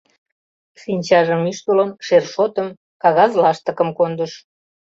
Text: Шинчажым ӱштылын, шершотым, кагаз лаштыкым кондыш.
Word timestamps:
Шинчажым 0.81 1.41
ӱштылын, 1.51 1.89
шершотым, 2.05 2.67
кагаз 3.01 3.31
лаштыкым 3.41 3.89
кондыш. 3.97 4.33